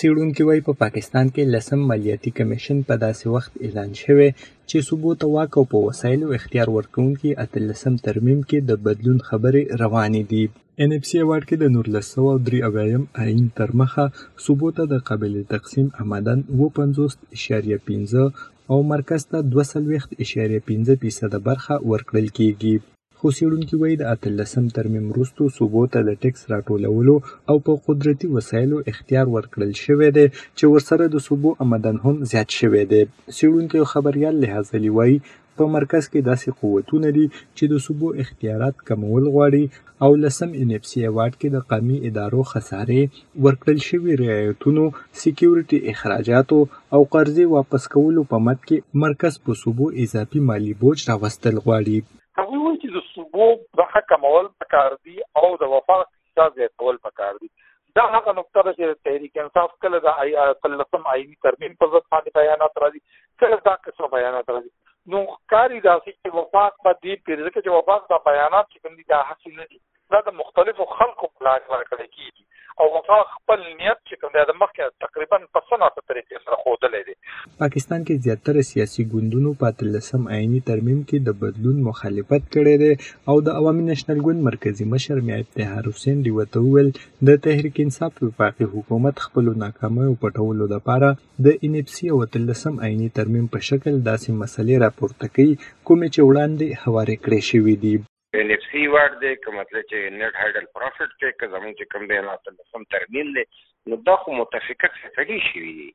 [0.00, 4.28] څېړونکي وايي په پاکستان کې لسم مالیاتي کمیشن په داسې وخت اعلان شوی
[4.68, 10.22] چې ثبوت واک او په وسایلو اختیار ورکوونکي اتلسم ترمیم کې د بدلون خبرې روانې
[10.30, 10.44] دي
[10.82, 14.04] ان اف سی وار کې د نور لسو او درې اویم آئین تر مخه
[14.44, 22.74] ثبوت د قابل تقسیم آمدن و 15.15 او مرکز ته 2.15 فیصد برخه ورکړل کیږي
[23.20, 27.14] خو څېړونکي وايي د اتلسم ترمیم وروستو صوبو ته د ټکس راټولولو
[27.50, 30.24] او په قدرتي وسایلو اختیار ورکړل شوی دی
[30.58, 33.02] چې ورسره د صوبو آمدن هم زیات شوی دی
[33.36, 35.16] څېړونکي او خبریال لحاظلي وايي
[35.60, 37.24] په مرکز کې داسې قوتونه دي
[37.56, 39.64] چې د صوبو اختیارات کمول غواړي
[40.04, 44.84] او لسم ان اف سی ایوارډ کې د قومي ادارو خسارې ورکړل شوي رعایتونو
[45.22, 46.60] سکیورټي اخراجاتو
[46.96, 51.98] او قرضې واپس کولو په مد کې مرکز په صوبو اضافي مالی بوج راوستل غواړي
[52.38, 53.46] هغوی وایي چې د منصوبو
[53.78, 57.50] ځخه کمول پکار دي او د وفا اقتصاد زیاتول پکار دي
[57.98, 60.34] دا هغه نقطه ده چې تحریک انصاف کله د آی
[60.64, 63.04] تلسم آئینی ترمیم په ځد باندې بیانات راځي
[63.40, 65.22] کله دا قسم بیانات راځي نو
[65.54, 69.08] کاری دا چې وفاق په دې پیریډ کې چې وفاق دا بیانات چې کوم دي
[69.14, 69.80] دا حاصل نه دي
[70.12, 72.42] دا د مختلفو خلکو په لاس ورکړل کیږي
[72.80, 77.14] او وفا خپل نیت چې کوم د مخکې تقریبا په سنت طریقې سره خودلې دي
[77.62, 82.92] پاکستان کې زیاتره سیاسي ګوندونو په تلسم عیني ترمیم کې د بدلون مخالفت کړی دی
[83.30, 86.90] او د عوامي نېشنل ګوند مرکزی مشر میا افتخار حسین دی وته ویل
[87.28, 91.08] د تحریک انصاف وفاقي حکومت خپل ناکامیو پټولو لپاره
[91.46, 95.52] د ان اف سی او تلسم عیني ترمیم په شکل داسې مسلې راپورته کوي
[95.86, 97.96] کومې چې وړاندې هوارې کړې شوې دي
[98.34, 101.84] ان اف سی ور دی که مطلب چې نت هایډل پروفټ دی که زمونږ چې
[101.90, 103.44] کوم دی نه تل سم ترمیم دی
[103.90, 105.86] نو دا خو متفقه فیصلې شوي دي